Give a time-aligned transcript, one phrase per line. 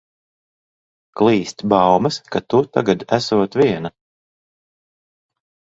[1.21, 3.95] Klīst baumas, ka tu tagad esot viena.